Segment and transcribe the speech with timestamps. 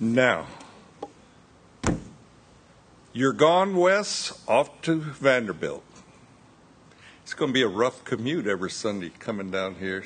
[0.00, 0.46] Now,
[3.12, 5.84] you're gone, Wes, off to Vanderbilt.
[7.22, 10.04] It's going to be a rough commute every Sunday coming down here.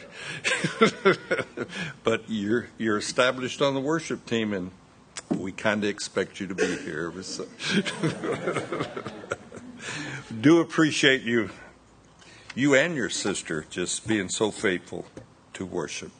[2.04, 4.70] but you're you're established on the worship team and
[5.30, 7.10] we kind of expect you to be here.
[10.40, 11.50] Do appreciate you
[12.54, 15.06] you and your sister just being so faithful
[15.54, 16.12] to worship,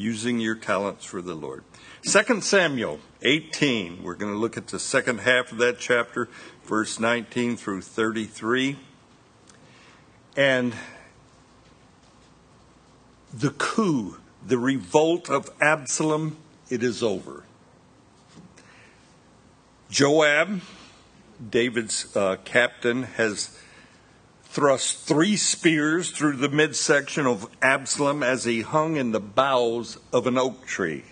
[0.00, 1.62] using your talents for the Lord.
[2.02, 6.28] 2 Samuel 18, we're going to look at the second half of that chapter,
[6.64, 8.78] verse 19 through 33.
[10.36, 10.74] And
[13.32, 16.38] the coup, the revolt of Absalom,
[16.70, 17.44] it is over.
[19.90, 20.62] Joab,
[21.50, 23.58] David's uh, captain, has
[24.50, 30.26] thrust three spears through the midsection of Absalom as he hung in the boughs of
[30.26, 31.04] an oak tree.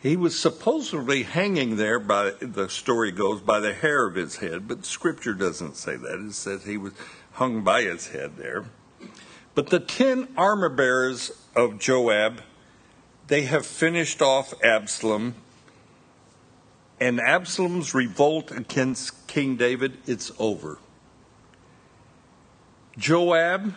[0.00, 4.66] He was supposedly hanging there by the story goes by the hair of his head,
[4.66, 6.18] but scripture doesn't say that.
[6.18, 6.94] It says he was
[7.32, 8.64] hung by his head there.
[9.54, 12.40] But the ten armor bearers of Joab,
[13.26, 15.34] they have finished off Absalom.
[16.98, 20.78] And Absalom's revolt against King David, it's over.
[22.96, 23.74] Joab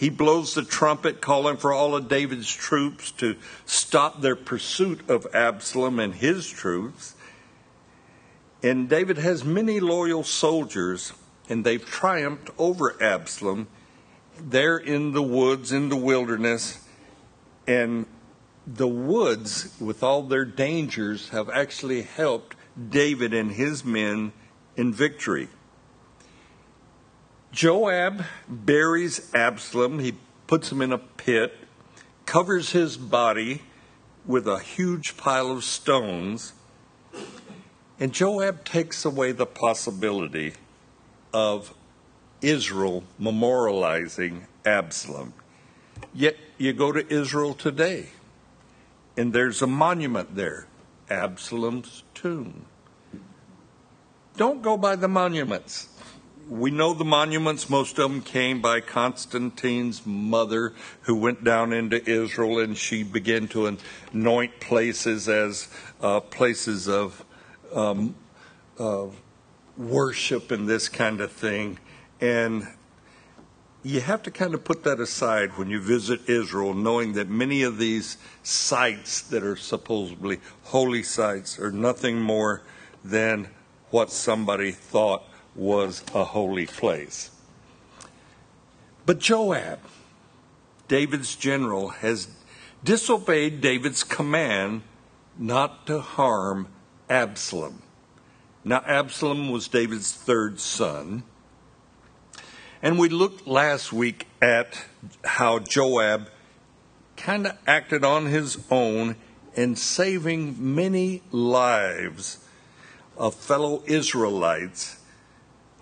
[0.00, 5.26] he blows the trumpet calling for all of David's troops to stop their pursuit of
[5.34, 7.14] Absalom and his troops.
[8.62, 11.12] And David has many loyal soldiers,
[11.50, 13.68] and they've triumphed over Absalom.
[14.38, 16.82] They're in the woods, in the wilderness,
[17.66, 18.06] and
[18.66, 22.56] the woods, with all their dangers, have actually helped
[22.88, 24.32] David and his men
[24.78, 25.48] in victory.
[27.52, 29.98] Joab buries Absalom.
[29.98, 30.14] He
[30.46, 31.52] puts him in a pit,
[32.24, 33.62] covers his body
[34.24, 36.52] with a huge pile of stones,
[37.98, 40.54] and Joab takes away the possibility
[41.34, 41.74] of
[42.40, 45.34] Israel memorializing Absalom.
[46.14, 48.10] Yet you go to Israel today,
[49.16, 50.66] and there's a monument there
[51.08, 52.66] Absalom's tomb.
[54.36, 55.88] Don't go by the monuments
[56.50, 60.72] we know the monuments, most of them came by Constantine's mother,
[61.02, 63.78] who went down into Israel and she began to
[64.12, 65.68] anoint places as
[66.02, 67.24] uh, places of
[67.72, 68.16] um,
[68.80, 69.06] uh,
[69.78, 71.78] worship and this kind of thing.
[72.20, 72.66] And
[73.84, 77.62] you have to kind of put that aside when you visit Israel, knowing that many
[77.62, 82.62] of these sites that are supposedly holy sites are nothing more
[83.04, 83.46] than
[83.90, 87.30] what somebody thought was a holy place.
[89.06, 89.80] But Joab,
[90.88, 92.28] David's general, has
[92.84, 94.82] disobeyed David's command
[95.38, 96.68] not to harm
[97.08, 97.82] Absalom.
[98.64, 101.22] Now, Absalom was David's third son.
[102.82, 104.84] And we looked last week at
[105.24, 106.30] how Joab
[107.16, 109.16] kind of acted on his own
[109.54, 112.38] in saving many lives
[113.16, 114.99] of fellow Israelites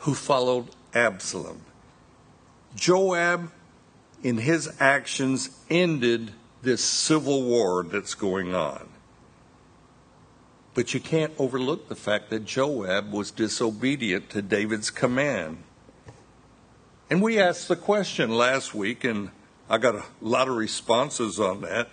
[0.08, 1.60] who followed Absalom.
[2.74, 3.52] Joab,
[4.22, 6.32] in his actions, ended
[6.62, 8.88] this civil war that's going on.
[10.72, 15.58] But you can't overlook the fact that Joab was disobedient to David's command.
[17.10, 19.30] And we asked the question last week, and
[19.68, 21.90] I got a lot of responses on that.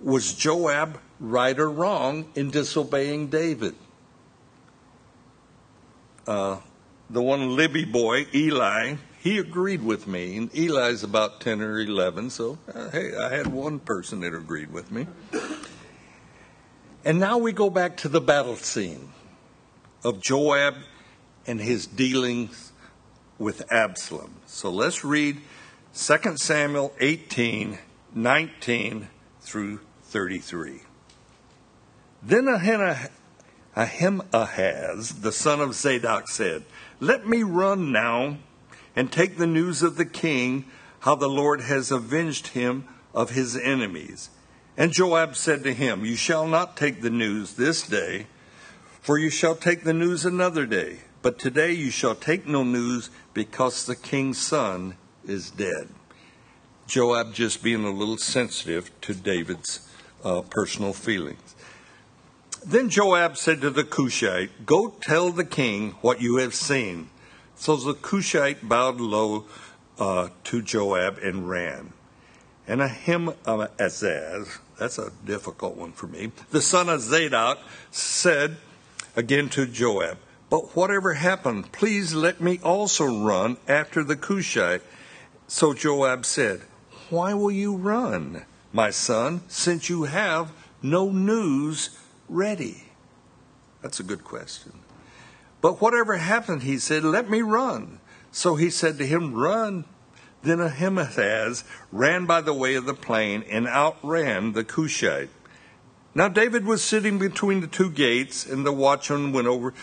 [0.00, 3.74] Was Joab right or wrong in disobeying David?
[6.24, 6.58] Uh,
[7.10, 10.36] the one Libby boy, Eli, he agreed with me.
[10.36, 14.72] And Eli's about 10 or 11, so uh, hey, I had one person that agreed
[14.72, 15.06] with me.
[17.04, 19.10] And now we go back to the battle scene
[20.04, 20.74] of Joab
[21.46, 22.72] and his dealings
[23.38, 24.34] with Absalom.
[24.46, 25.38] So let's read
[25.94, 27.78] 2 Samuel 18
[28.14, 29.08] 19
[29.40, 30.80] through 33.
[32.22, 32.48] Then
[33.76, 36.64] Ahimaaz, the son of Zadok, said,
[37.00, 38.38] let me run now
[38.96, 40.64] and take the news of the king,
[41.00, 44.30] how the Lord has avenged him of his enemies.
[44.76, 48.26] And Joab said to him, You shall not take the news this day,
[49.00, 51.00] for you shall take the news another day.
[51.20, 54.96] But today you shall take no news, because the king's son
[55.26, 55.88] is dead.
[56.86, 59.88] Joab just being a little sensitive to David's
[60.24, 61.54] uh, personal feelings.
[62.64, 67.10] Then Joab said to the Cushite, Go tell the king what you have seen.
[67.54, 69.46] So the Cushite bowed low
[69.98, 71.92] uh, to Joab and ran.
[72.66, 74.00] And Ahimaaz,
[74.78, 76.32] That's a difficult one for me.
[76.50, 77.58] The son of Zadok
[77.90, 78.56] said
[79.16, 80.18] again to Joab,
[80.50, 84.82] But whatever happened, please let me also run after the Cushite.
[85.46, 86.60] So Joab said,
[87.08, 90.52] Why will you run, my son, since you have
[90.82, 91.90] no news
[92.28, 92.84] ready?
[93.82, 94.72] That's a good question.
[95.60, 98.00] But whatever happened, he said, Let me run.
[98.30, 99.84] So he said to him, Run.
[100.42, 105.30] Then Ahimaaz ran by the way of the plain and outran the Cushite.
[106.14, 109.74] Now David was sitting between the two gates, and the watchman went over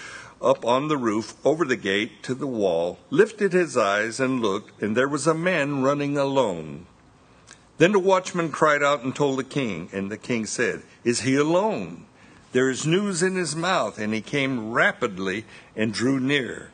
[0.41, 4.81] up on the roof over the gate to the wall, lifted his eyes and looked,
[4.81, 6.85] and there was a man running alone.
[7.77, 11.35] Then the watchman cried out and told the king, and the king said, Is he
[11.35, 12.05] alone?
[12.55, 13.99] There is news in his mouth.
[13.99, 15.43] And he came rapidly
[15.75, 16.71] and drew near.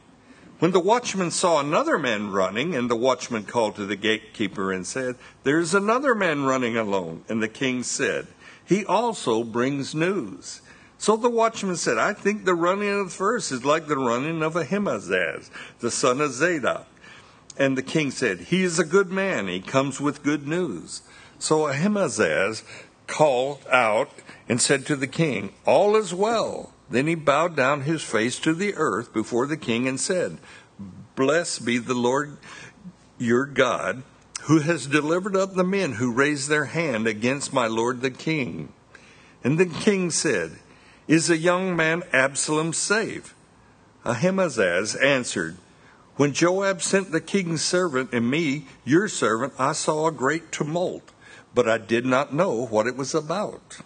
[0.59, 4.85] When the watchman saw another man running, and the watchman called to the gatekeeper and
[4.85, 7.23] said, There is another man running alone.
[7.27, 8.27] And the king said,
[8.63, 10.61] He also brings news.
[10.99, 14.43] So the watchman said, I think the running of the first is like the running
[14.43, 15.49] of Ahimaaz,
[15.79, 16.85] the son of Zadok.
[17.57, 19.47] And the king said, He is a good man.
[19.47, 21.01] He comes with good news.
[21.39, 22.61] So Ahimaaz
[23.11, 24.09] called out
[24.47, 26.73] and said to the king, All is well.
[26.89, 30.37] Then he bowed down his face to the earth before the king and said,
[31.15, 32.37] Blessed be the Lord
[33.17, 34.03] your God,
[34.43, 38.71] who has delivered up the men who raised their hand against my lord the king.
[39.43, 40.59] And the king said,
[41.07, 43.35] Is the young man Absalom safe?
[44.05, 45.57] Ahimaaz answered,
[46.15, 51.11] When Joab sent the king's servant and me, your servant, I saw a great tumult,
[51.53, 53.79] but I did not know what it was about.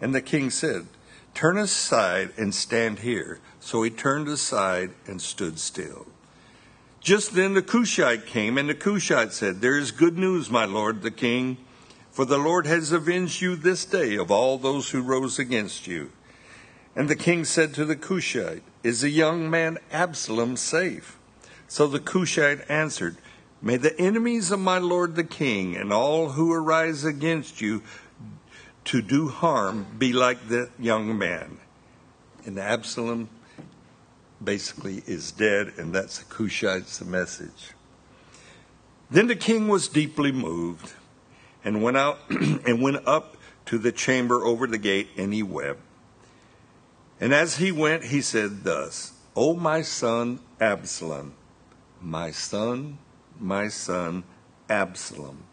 [0.00, 0.86] And the king said,
[1.34, 3.40] Turn aside and stand here.
[3.58, 6.06] So he turned aside and stood still.
[7.00, 11.02] Just then the Cushite came, and the Cushite said, There is good news, my lord
[11.02, 11.58] the king,
[12.10, 16.12] for the Lord has avenged you this day of all those who rose against you.
[16.94, 21.18] And the king said to the Cushite, Is the young man Absalom safe?
[21.66, 23.16] So the Cushite answered,
[23.64, 27.82] May the enemies of my lord the king and all who arise against you
[28.84, 31.56] to do harm be like the young man.
[32.44, 33.30] And Absalom
[34.42, 37.72] basically is dead, and that's the Cushite's message.
[39.10, 40.92] Then the king was deeply moved
[41.64, 45.80] and went out and went up to the chamber over the gate, and he wept.
[47.18, 51.32] And as he went, he said thus, O my son Absalom,
[52.02, 52.98] my son,
[53.40, 54.24] my son
[54.68, 55.44] Absalom,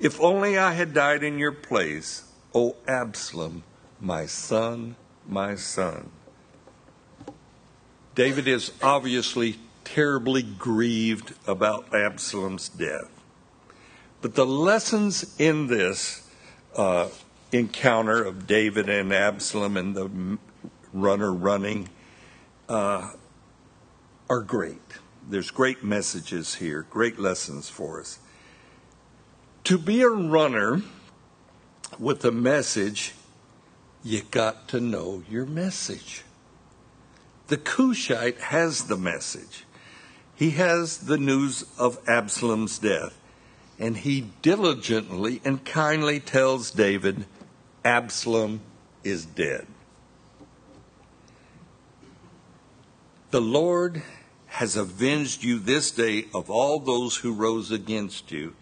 [0.00, 2.24] if only I had died in your place,
[2.54, 3.62] O Absalom,
[4.00, 4.96] my son,
[5.28, 6.10] my son.
[8.14, 13.10] David is obviously terribly grieved about Absalom's death.
[14.20, 16.28] But the lessons in this
[16.76, 17.08] uh,
[17.50, 20.38] encounter of David and Absalom and the
[20.92, 21.88] runner running
[22.68, 23.12] uh,
[24.28, 24.80] are great.
[25.28, 28.18] There's great messages here, great lessons for us.
[29.64, 30.82] To be a runner
[31.98, 33.14] with a message,
[34.02, 36.22] you got to know your message.
[37.46, 39.64] The Cushite has the message.
[40.34, 43.16] He has the news of Absalom's death,
[43.78, 47.26] and he diligently and kindly tells David,
[47.84, 48.60] Absalom
[49.04, 49.66] is dead.
[53.30, 54.02] The Lord
[54.52, 58.54] has avenged you this day of all those who rose against you,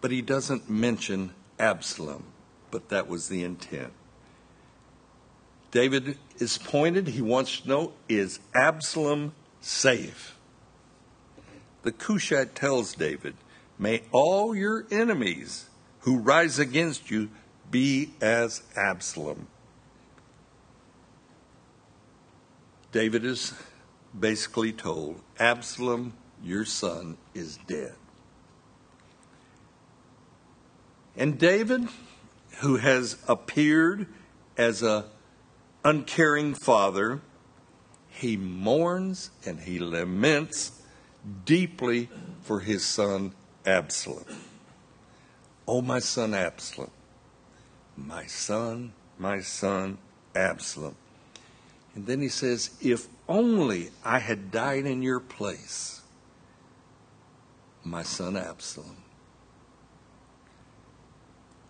[0.00, 2.24] but he doesn't mention Absalom,
[2.70, 3.92] but that was the intent.
[5.70, 10.38] David is pointed, he wants to know is Absalom safe?
[11.82, 13.34] The Cushite tells David,
[13.78, 15.68] May all your enemies
[16.00, 17.28] who rise against you
[17.70, 19.46] be as Absalom.
[22.92, 23.52] David is
[24.18, 27.94] basically told, Absalom, your son, is dead.
[31.16, 31.88] And David,
[32.60, 34.06] who has appeared
[34.56, 35.06] as a
[35.84, 37.20] uncaring father,
[38.08, 40.82] he mourns and he laments
[41.44, 42.08] deeply
[42.42, 43.32] for his son
[43.66, 44.24] Absalom.
[45.66, 46.90] Oh, my son Absalom,
[47.96, 49.98] my son, my son
[50.34, 50.96] Absalom.
[51.94, 56.02] And then he says, If only I had died in your place,
[57.84, 58.96] my son Absalom.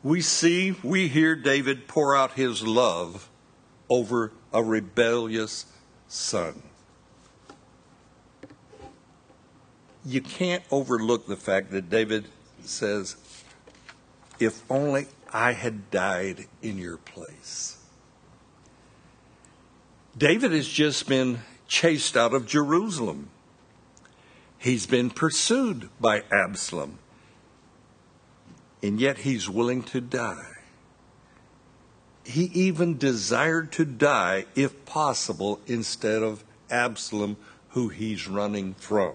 [0.02, 3.28] We see, we hear David pour out his love
[3.90, 5.66] over a rebellious
[6.08, 6.62] son.
[10.06, 12.24] You can't overlook the fact that David
[12.62, 13.16] says,
[14.38, 17.76] If only I had died in your place.
[20.16, 23.30] David has just been chased out of Jerusalem.
[24.58, 26.98] He's been pursued by Absalom.
[28.82, 30.56] And yet he's willing to die.
[32.24, 37.36] He even desired to die, if possible, instead of Absalom,
[37.70, 39.14] who he's running from.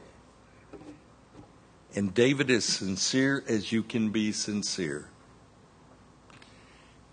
[1.94, 5.10] And David is sincere as you can be sincere.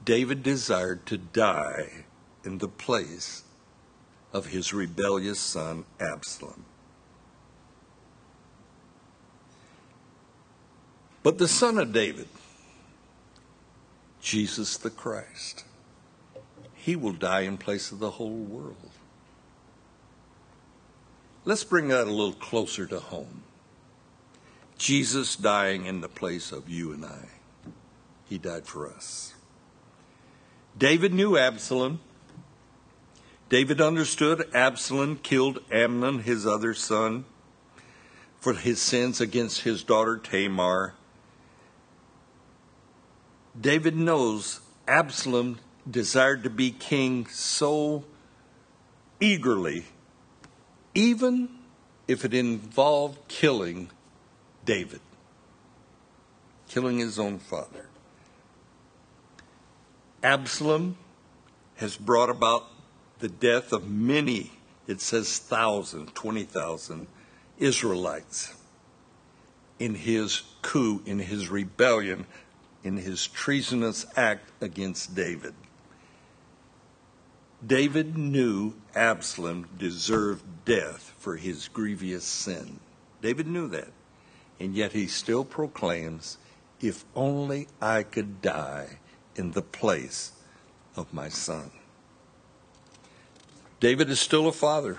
[0.04, 2.04] David desired to die
[2.44, 3.42] in the place
[4.32, 6.64] of his rebellious son Absalom.
[11.22, 12.28] But the son of David,
[14.20, 15.64] Jesus the Christ,
[16.74, 18.90] he will die in place of the whole world.
[21.44, 23.42] Let's bring that a little closer to home.
[24.78, 27.28] Jesus dying in the place of you and I.
[28.28, 29.34] He died for us.
[30.76, 32.00] David knew Absalom.
[33.52, 37.26] David understood Absalom killed Amnon, his other son,
[38.40, 40.94] for his sins against his daughter Tamar.
[43.60, 48.06] David knows Absalom desired to be king so
[49.20, 49.84] eagerly,
[50.94, 51.50] even
[52.08, 53.90] if it involved killing
[54.64, 55.02] David,
[56.70, 57.90] killing his own father.
[60.22, 60.96] Absalom
[61.76, 62.71] has brought about
[63.22, 64.50] the death of many,
[64.88, 67.06] it says thousand, 20,000
[67.56, 68.52] Israelites
[69.78, 72.26] in his coup, in his rebellion,
[72.82, 75.54] in his treasonous act against David.
[77.64, 82.80] David knew Absalom deserved death for his grievous sin.
[83.20, 83.92] David knew that.
[84.58, 86.38] And yet he still proclaims,
[86.80, 88.98] If only I could die
[89.36, 90.32] in the place
[90.96, 91.70] of my son.
[93.82, 94.96] David is still a father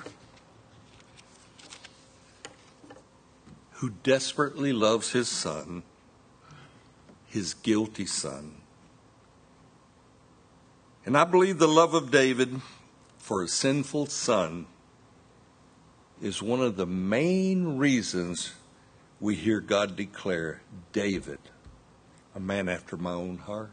[3.75, 5.83] who desperately loves his son,
[7.27, 8.57] his guilty son
[11.05, 12.61] and I believe the love of David
[13.17, 14.67] for a sinful son
[16.21, 18.53] is one of the main reasons
[19.19, 20.61] we hear God declare
[20.93, 21.39] David
[22.35, 23.71] a man after my own heart.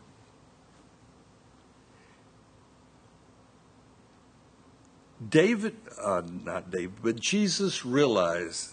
[5.29, 8.71] David, uh, not David, but Jesus realized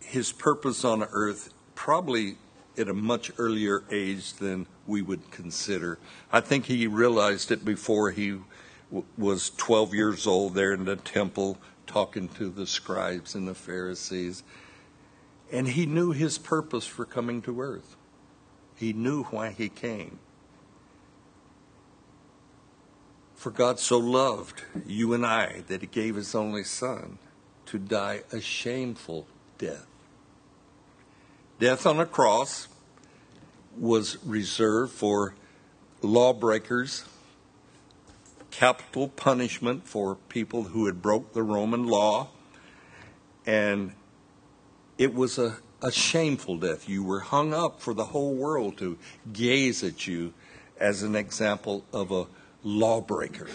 [0.00, 2.36] his purpose on earth probably
[2.78, 5.98] at a much earlier age than we would consider.
[6.32, 8.38] I think he realized it before he
[8.90, 13.54] w- was 12 years old there in the temple talking to the scribes and the
[13.54, 14.42] Pharisees.
[15.52, 17.96] And he knew his purpose for coming to earth.
[18.76, 20.18] He knew why he came.
[23.34, 27.18] For God so loved you and I that he gave his only son
[27.66, 29.26] to die a shameful
[29.58, 29.86] death.
[31.58, 32.68] Death on a cross
[33.76, 35.34] was reserved for
[36.02, 37.04] lawbreakers,
[38.50, 42.28] capital punishment for people who had broke the Roman law,
[43.46, 43.92] and
[44.96, 46.88] it was a, a shameful death.
[46.88, 48.96] You were hung up for the whole world to
[49.32, 50.32] gaze at you
[50.78, 52.26] as an example of a
[52.64, 53.46] lawbreaker,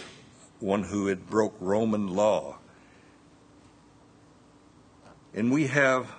[0.60, 2.56] one who had broke Roman law.
[5.34, 6.10] And we have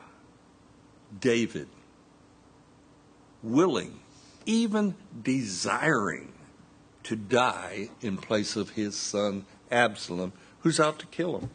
[1.19, 1.67] David
[3.41, 4.00] willing,
[4.45, 6.33] even desiring
[7.03, 11.50] to die in place of his son Absalom, who's out to kill him.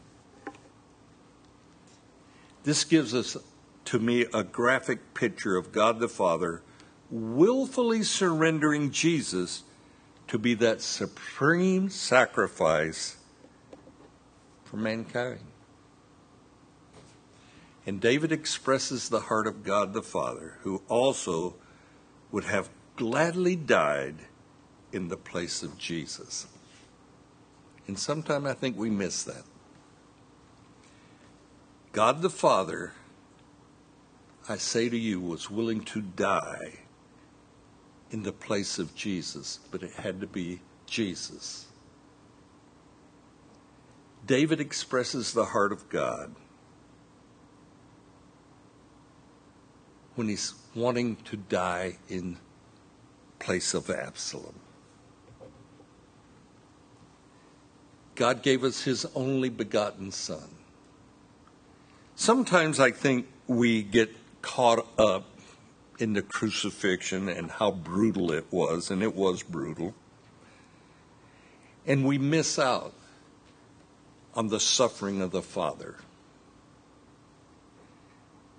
[2.65, 3.37] This gives us,
[3.85, 6.63] to me, a graphic picture of God the Father
[7.11, 9.63] willfully surrendering Jesus
[10.29, 13.17] to be that supreme sacrifice
[14.65, 15.41] for mankind.
[17.87, 21.55] And David expresses the heart of God the Father, who also
[22.33, 24.17] would have gladly died
[24.93, 26.49] in the place of Jesus.
[27.87, 29.45] And sometimes I think we miss that.
[31.93, 32.93] God the Father,
[34.49, 36.81] I say to you, was willing to die
[38.11, 41.67] in the place of Jesus, but it had to be Jesus.
[44.27, 46.35] David expresses the heart of God
[50.15, 52.39] when he's wanting to die in
[53.39, 54.55] place of Absalom.
[58.15, 60.49] God gave us his only begotten son.
[62.17, 64.11] Sometimes I think we get
[64.41, 65.27] caught up
[65.99, 69.95] in the crucifixion and how brutal it was, and it was brutal.
[71.87, 72.93] And we miss out
[74.35, 75.97] on the suffering of the Father.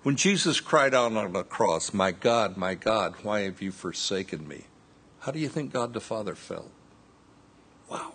[0.02, 4.48] When Jesus cried out on the cross, My God, my God, why have you forsaken
[4.48, 4.64] me?
[5.20, 6.70] How do you think God the Father felt?
[7.90, 8.12] Wow.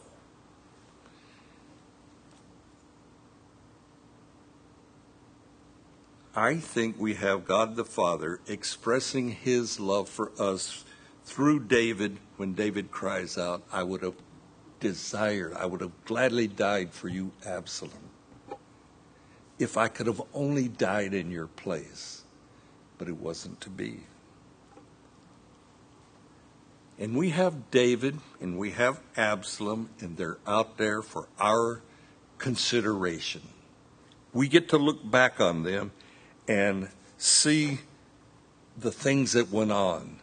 [6.36, 10.84] I think we have God the Father expressing his love for us
[11.26, 14.16] through David when David cries out, I would have
[14.80, 18.10] desired, I would have gladly died for you, Absalom,
[19.60, 22.24] if I could have only died in your place.
[22.98, 24.00] But it wasn't to be.
[26.98, 31.82] And we have David and we have Absalom, and they're out there for our
[32.40, 33.42] consideration.
[34.34, 35.92] We get to look back on them
[36.48, 37.80] and see
[38.78, 40.20] the things that went on,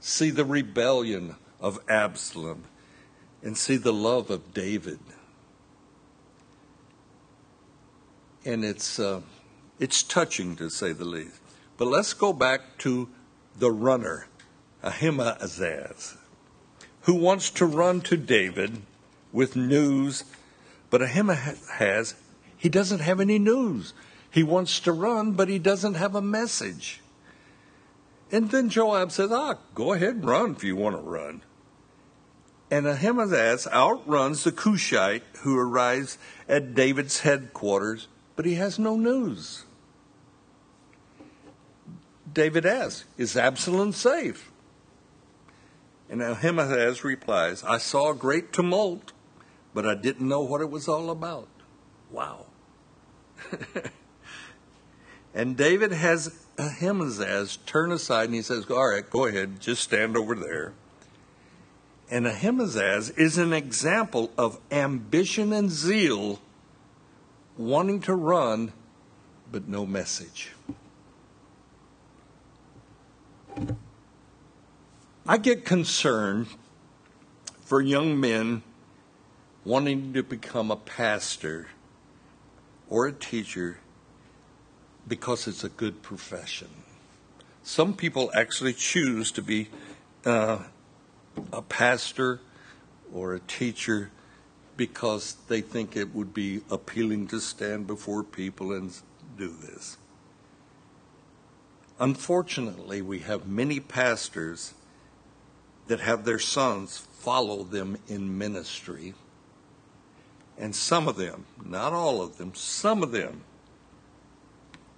[0.00, 2.64] see the rebellion of Absalom,
[3.42, 4.98] and see the love of David.
[8.44, 9.22] And it's, uh,
[9.78, 11.40] it's touching to say the least.
[11.76, 13.08] But let's go back to
[13.58, 14.28] the runner,
[14.82, 16.16] Ahimaaz,
[17.02, 18.82] who wants to run to David
[19.32, 20.24] with news,
[20.90, 22.14] but Ahimaaz,
[22.56, 23.92] he doesn't have any news.
[24.34, 27.00] He wants to run, but he doesn't have a message.
[28.32, 31.42] And then Joab says, Ah, go ahead and run if you want to run.
[32.68, 39.66] And Ahimaaz outruns the Cushite who arrives at David's headquarters, but he has no news.
[42.32, 44.50] David asks, Is Absalom safe?
[46.10, 49.12] And Ahimaaz replies, I saw a great tumult,
[49.72, 51.46] but I didn't know what it was all about.
[52.10, 52.46] Wow.
[55.34, 60.16] And David has Ahimaaz turn aside and he says, All right, go ahead, just stand
[60.16, 60.72] over there.
[62.10, 66.40] And Ahimaaz is an example of ambition and zeal,
[67.58, 68.72] wanting to run,
[69.50, 70.52] but no message.
[75.26, 76.46] I get concerned
[77.62, 78.62] for young men
[79.64, 81.68] wanting to become a pastor
[82.90, 83.78] or a teacher
[85.06, 86.68] because it's a good profession.
[87.62, 89.68] Some people actually choose to be
[90.24, 90.58] uh,
[91.52, 92.40] a pastor
[93.12, 94.10] or a teacher
[94.76, 98.92] because they think it would be appealing to stand before people and
[99.38, 99.96] do this.
[102.00, 104.74] Unfortunately, we have many pastors
[105.86, 109.14] that have their sons follow them in ministry.
[110.58, 113.42] And some of them, not all of them, some of them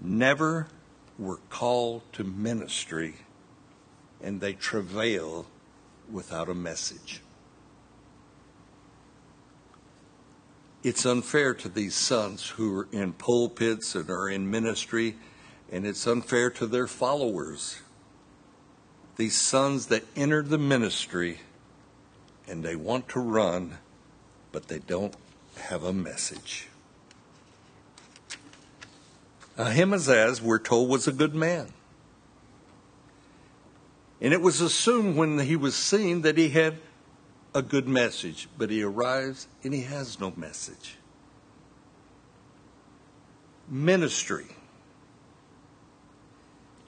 [0.01, 0.69] never
[1.19, 3.15] were called to ministry
[4.23, 5.47] and they travail
[6.11, 7.21] without a message.
[10.83, 15.17] It's unfair to these sons who are in pulpits and are in ministry,
[15.71, 17.81] and it's unfair to their followers.
[19.17, 21.41] These sons that enter the ministry
[22.47, 23.79] and they want to run,
[24.53, 25.17] but they don't
[25.57, 26.69] have a message.
[29.59, 31.73] Uh, Ahimaaz, we're told, was a good man.
[34.21, 36.79] And it was assumed when he was seen that he had
[37.55, 40.97] a good message, but he arrives and he has no message.
[43.69, 44.47] Ministry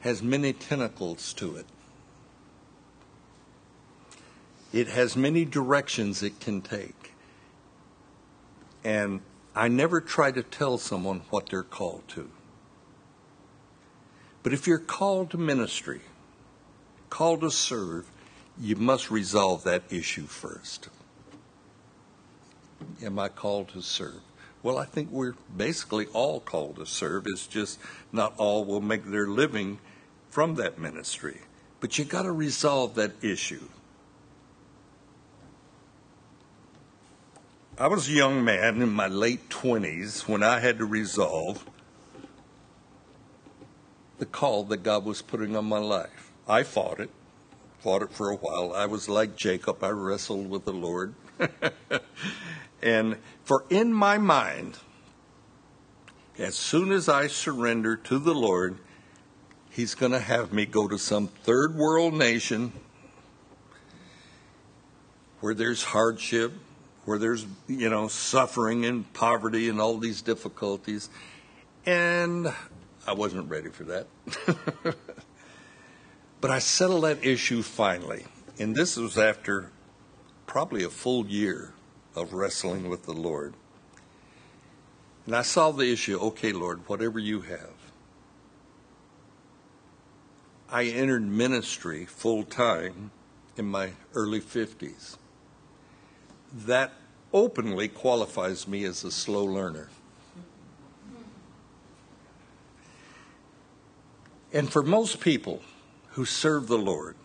[0.00, 1.66] has many tentacles to it.
[4.72, 7.14] It has many directions it can take.
[8.84, 9.20] And
[9.54, 12.30] I never try to tell someone what they're called to.
[14.48, 16.00] But if you're called to ministry,
[17.10, 18.06] called to serve,
[18.58, 20.88] you must resolve that issue first.
[23.02, 24.22] Am I called to serve?
[24.62, 27.26] Well, I think we're basically all called to serve.
[27.26, 27.78] It's just
[28.10, 29.80] not all will make their living
[30.30, 31.42] from that ministry.
[31.80, 33.68] But you got to resolve that issue.
[37.76, 41.66] I was a young man in my late 20s when I had to resolve
[44.18, 46.32] the call that God was putting on my life.
[46.46, 47.10] I fought it,
[47.80, 48.72] fought it for a while.
[48.72, 51.14] I was like Jacob, I wrestled with the Lord.
[52.82, 54.78] and for in my mind,
[56.38, 58.78] as soon as I surrender to the Lord,
[59.70, 62.72] He's going to have me go to some third world nation
[65.38, 66.52] where there's hardship,
[67.04, 71.10] where there's, you know, suffering and poverty and all these difficulties.
[71.86, 72.52] And
[73.08, 74.06] I wasn't ready for that.
[76.40, 78.24] But I settled that issue finally.
[78.58, 79.70] And this was after
[80.46, 81.74] probably a full year
[82.14, 83.54] of wrestling with the Lord.
[85.26, 87.74] And I solved the issue okay, Lord, whatever you have.
[90.70, 93.10] I entered ministry full time
[93.56, 95.16] in my early 50s.
[96.52, 96.92] That
[97.32, 99.88] openly qualifies me as a slow learner.
[104.52, 105.62] And for most people
[106.10, 107.16] who serve the Lord,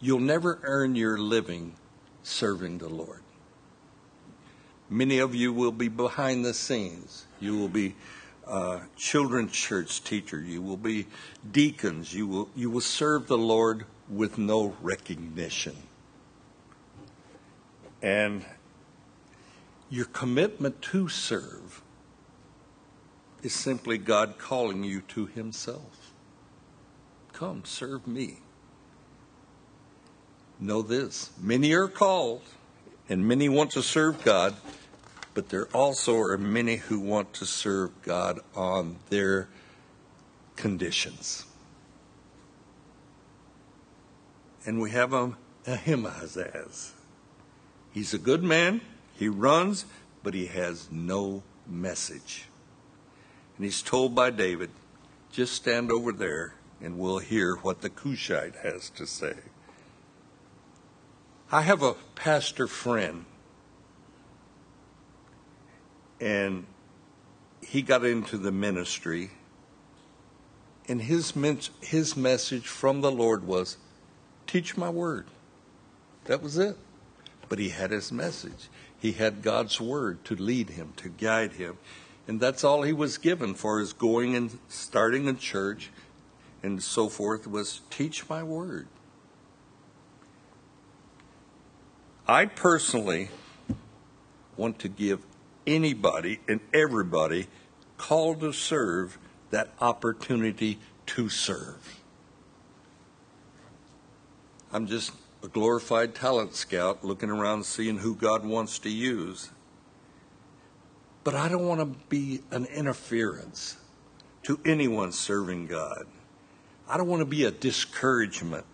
[0.00, 1.74] you'll never earn your living
[2.22, 3.22] serving the Lord.
[4.88, 7.26] Many of you will be behind the scenes.
[7.40, 7.94] You will be
[8.46, 10.40] uh, children's church teacher.
[10.40, 11.06] You will be
[11.52, 12.14] deacons.
[12.14, 15.76] You will you will serve the Lord with no recognition.
[18.00, 18.46] And
[19.90, 21.82] your commitment to serve
[23.42, 26.12] is simply God calling you to Himself.
[27.32, 28.38] Come, serve me.
[30.60, 32.42] Know this many are called,
[33.08, 34.56] and many want to serve God,
[35.34, 39.48] but there also are many who want to serve God on their
[40.56, 41.46] conditions.
[44.66, 46.92] And we have a, Ahimaaz.
[47.92, 48.80] He's a good man,
[49.14, 49.84] he runs,
[50.22, 52.47] but he has no message.
[53.58, 54.70] And he's told by David,
[55.32, 59.34] just stand over there and we'll hear what the Cushite has to say.
[61.50, 63.24] I have a pastor friend,
[66.20, 66.66] and
[67.60, 69.30] he got into the ministry,
[70.86, 71.34] and his,
[71.80, 73.76] his message from the Lord was,
[74.46, 75.26] Teach my word.
[76.24, 76.76] That was it.
[77.48, 78.68] But he had his message.
[78.98, 81.78] He had God's word to lead him, to guide him.
[82.28, 85.90] And that's all he was given for his going and starting a church
[86.62, 88.86] and so forth was teach my word.
[92.26, 93.30] I personally
[94.58, 95.24] want to give
[95.66, 97.46] anybody and everybody
[97.96, 99.16] called to serve
[99.50, 102.02] that opportunity to serve.
[104.70, 105.12] I'm just
[105.42, 109.48] a glorified talent scout looking around seeing who God wants to use.
[111.28, 113.76] But I don't want to be an interference
[114.44, 116.06] to anyone serving God.
[116.88, 118.64] I don't want to be a discouragement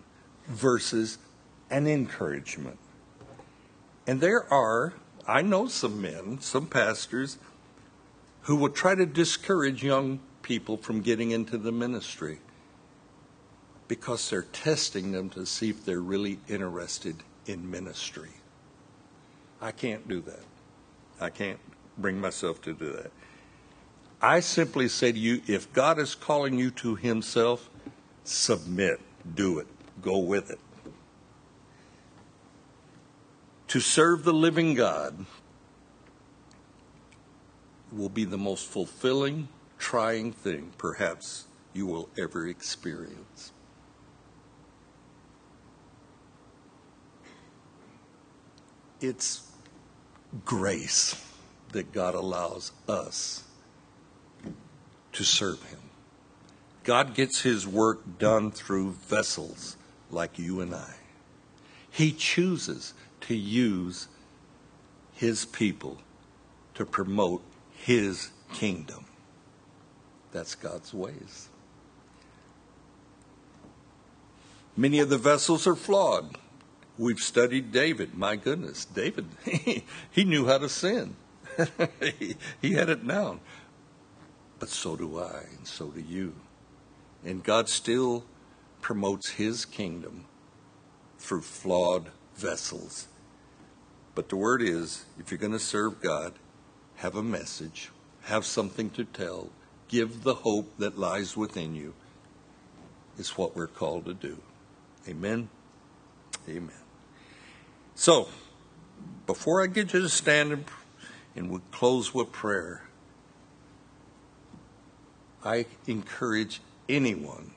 [0.47, 1.17] versus
[1.69, 2.79] an encouragement.
[4.07, 4.93] And there are,
[5.27, 7.39] I know some men, some pastors,
[8.43, 12.39] who will try to discourage young people from getting into the ministry
[13.89, 18.31] because they're testing them to see if they're really interested in ministry.
[19.59, 20.43] I can't do that.
[21.19, 21.59] I can't
[21.97, 23.11] bring myself to do that.
[24.21, 27.69] I simply say to you if God is calling you to Himself,
[28.23, 28.99] submit,
[29.35, 29.67] do it,
[30.01, 30.59] go with it
[33.75, 35.25] to serve the living God
[37.91, 43.51] will be the most fulfilling, trying thing perhaps you will ever experience.
[49.01, 49.51] It's
[50.45, 51.21] grace
[51.75, 53.43] that God allows us
[55.13, 55.79] to serve Him.
[56.83, 59.77] God gets His work done through vessels
[60.09, 60.95] like you and I.
[61.89, 64.07] He chooses to use
[65.15, 65.97] his people
[66.73, 67.41] to promote
[67.73, 69.05] his kingdom.
[70.31, 71.47] That's God's ways.
[74.77, 76.37] Many of the vessels are flawed.
[76.97, 78.15] We've studied David.
[78.15, 79.25] My goodness, David,
[80.11, 81.15] he, knew how to sin.
[82.19, 83.39] he, he had it down.
[84.59, 86.33] But so do I, and so do you.
[87.23, 88.25] And God still
[88.81, 90.25] promotes his kingdom
[91.17, 93.07] through flawed vessels
[94.15, 96.33] but the word is if you're going to serve God,
[96.95, 97.91] have a message,
[98.23, 99.49] have something to tell,
[99.89, 101.93] give the hope that lies within you,
[103.19, 104.37] is what we're called to do.
[105.07, 105.49] Amen.
[106.47, 106.71] Amen.
[107.93, 108.29] So,
[109.25, 110.65] before I get you to stand and,
[111.35, 112.83] and we close with prayer,
[115.43, 117.51] I encourage anyone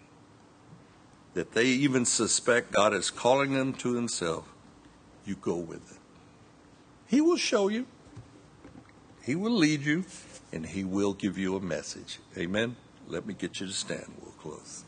[1.34, 4.52] that they even suspect God is calling them to Himself,
[5.24, 5.98] you go with it.
[7.06, 7.86] He will show you,
[9.22, 10.04] He will lead you,
[10.52, 12.18] and He will give you a message.
[12.36, 12.76] Amen.
[13.06, 14.12] Let me get you to stand.
[14.20, 14.84] We'll close.